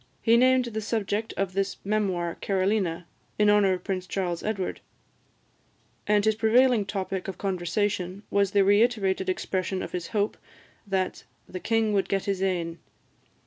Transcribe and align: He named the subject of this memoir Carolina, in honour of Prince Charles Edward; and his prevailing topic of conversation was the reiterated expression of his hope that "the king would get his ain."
He 0.23 0.35
named 0.35 0.65
the 0.65 0.81
subject 0.81 1.31
of 1.37 1.53
this 1.53 1.77
memoir 1.85 2.33
Carolina, 2.41 3.05
in 3.37 3.51
honour 3.51 3.73
of 3.73 3.83
Prince 3.83 4.07
Charles 4.07 4.41
Edward; 4.41 4.79
and 6.07 6.25
his 6.25 6.33
prevailing 6.33 6.87
topic 6.87 7.27
of 7.27 7.37
conversation 7.37 8.23
was 8.31 8.49
the 8.49 8.63
reiterated 8.63 9.29
expression 9.29 9.83
of 9.83 9.91
his 9.91 10.07
hope 10.07 10.37
that 10.87 11.25
"the 11.47 11.59
king 11.59 11.93
would 11.93 12.09
get 12.09 12.25
his 12.25 12.41
ain." 12.41 12.79